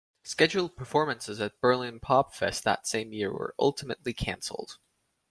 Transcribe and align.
Scheduled 0.23 0.75
performances 0.75 1.39
at 1.39 1.61
Berlin 1.61 1.99
Popfest 1.99 2.63
that 2.63 2.87
same 2.87 3.13
year 3.13 3.31
were 3.31 3.53
ultimately 3.59 4.13
cancelled. 4.13 4.79